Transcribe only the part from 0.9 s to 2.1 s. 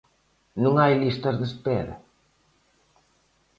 listas de espera?